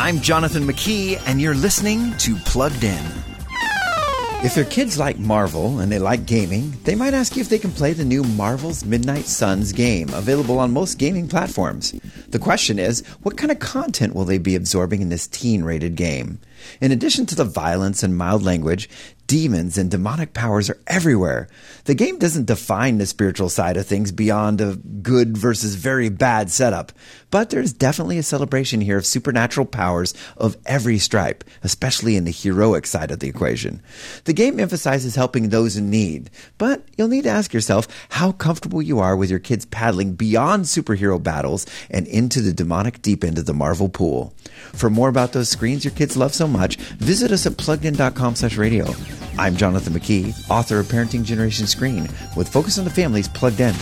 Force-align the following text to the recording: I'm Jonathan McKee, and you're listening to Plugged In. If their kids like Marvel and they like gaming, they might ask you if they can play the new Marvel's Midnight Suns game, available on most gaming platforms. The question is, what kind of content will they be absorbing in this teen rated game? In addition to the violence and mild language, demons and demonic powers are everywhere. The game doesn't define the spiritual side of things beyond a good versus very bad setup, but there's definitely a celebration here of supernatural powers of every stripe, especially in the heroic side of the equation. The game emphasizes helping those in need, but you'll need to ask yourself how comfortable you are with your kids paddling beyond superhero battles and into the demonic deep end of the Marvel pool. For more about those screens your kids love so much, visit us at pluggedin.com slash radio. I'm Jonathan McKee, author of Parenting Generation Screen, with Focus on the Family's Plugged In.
I'm 0.00 0.20
Jonathan 0.20 0.62
McKee, 0.62 1.20
and 1.26 1.40
you're 1.40 1.56
listening 1.56 2.16
to 2.18 2.36
Plugged 2.36 2.84
In. 2.84 3.04
If 4.44 4.54
their 4.54 4.64
kids 4.64 4.96
like 4.96 5.18
Marvel 5.18 5.80
and 5.80 5.90
they 5.90 5.98
like 5.98 6.24
gaming, 6.24 6.72
they 6.84 6.94
might 6.94 7.14
ask 7.14 7.34
you 7.34 7.40
if 7.40 7.48
they 7.48 7.58
can 7.58 7.72
play 7.72 7.92
the 7.92 8.04
new 8.04 8.22
Marvel's 8.22 8.84
Midnight 8.84 9.24
Suns 9.24 9.72
game, 9.72 10.08
available 10.10 10.60
on 10.60 10.72
most 10.72 10.98
gaming 10.98 11.26
platforms. 11.26 11.98
The 12.28 12.38
question 12.38 12.78
is, 12.78 13.04
what 13.22 13.36
kind 13.36 13.50
of 13.50 13.58
content 13.58 14.14
will 14.14 14.24
they 14.24 14.38
be 14.38 14.54
absorbing 14.54 15.02
in 15.02 15.08
this 15.08 15.26
teen 15.26 15.64
rated 15.64 15.96
game? 15.96 16.38
In 16.80 16.92
addition 16.92 17.26
to 17.26 17.34
the 17.34 17.44
violence 17.44 18.04
and 18.04 18.16
mild 18.16 18.44
language, 18.44 18.88
demons 19.28 19.76
and 19.76 19.90
demonic 19.90 20.32
powers 20.32 20.70
are 20.70 20.78
everywhere. 20.86 21.48
The 21.84 21.94
game 21.94 22.18
doesn't 22.18 22.46
define 22.46 22.96
the 22.96 23.06
spiritual 23.06 23.50
side 23.50 23.76
of 23.76 23.86
things 23.86 24.10
beyond 24.10 24.60
a 24.60 24.76
good 24.76 25.36
versus 25.36 25.74
very 25.74 26.08
bad 26.08 26.50
setup, 26.50 26.92
but 27.30 27.50
there's 27.50 27.74
definitely 27.74 28.16
a 28.16 28.22
celebration 28.22 28.80
here 28.80 28.96
of 28.96 29.06
supernatural 29.06 29.66
powers 29.66 30.14
of 30.38 30.56
every 30.64 30.98
stripe, 30.98 31.44
especially 31.62 32.16
in 32.16 32.24
the 32.24 32.32
heroic 32.32 32.86
side 32.86 33.10
of 33.10 33.20
the 33.20 33.28
equation. 33.28 33.82
The 34.24 34.32
game 34.32 34.58
emphasizes 34.58 35.14
helping 35.14 35.50
those 35.50 35.76
in 35.76 35.90
need, 35.90 36.30
but 36.56 36.82
you'll 36.96 37.08
need 37.08 37.24
to 37.24 37.30
ask 37.30 37.52
yourself 37.52 37.86
how 38.08 38.32
comfortable 38.32 38.80
you 38.80 38.98
are 38.98 39.14
with 39.14 39.28
your 39.28 39.38
kids 39.38 39.66
paddling 39.66 40.14
beyond 40.14 40.64
superhero 40.64 41.22
battles 41.22 41.66
and 41.90 42.06
into 42.06 42.40
the 42.40 42.54
demonic 42.54 43.02
deep 43.02 43.22
end 43.22 43.36
of 43.36 43.44
the 43.44 43.52
Marvel 43.52 43.90
pool. 43.90 44.32
For 44.72 44.88
more 44.88 45.10
about 45.10 45.32
those 45.32 45.50
screens 45.50 45.84
your 45.84 45.92
kids 45.92 46.16
love 46.16 46.34
so 46.34 46.48
much, 46.48 46.76
visit 46.76 47.30
us 47.30 47.44
at 47.44 47.52
pluggedin.com 47.58 48.36
slash 48.36 48.56
radio. 48.56 48.86
I'm 49.38 49.54
Jonathan 49.54 49.92
McKee, 49.92 50.34
author 50.50 50.80
of 50.80 50.86
Parenting 50.86 51.22
Generation 51.22 51.68
Screen, 51.68 52.08
with 52.36 52.48
Focus 52.48 52.76
on 52.76 52.84
the 52.84 52.90
Family's 52.90 53.28
Plugged 53.28 53.60
In. 53.60 53.74